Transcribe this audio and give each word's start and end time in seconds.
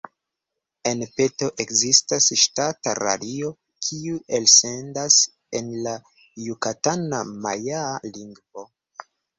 En 0.91 1.03
Peto 1.19 1.49
ekzistas 1.63 2.29
ŝtata 2.45 2.95
radio, 3.01 3.53
kiu 3.89 4.19
elsendas 4.41 5.21
en 5.61 5.73
la 5.85 5.97
jukatana 6.49 7.25
majaa 7.47 7.97
lingvo. 8.11 8.71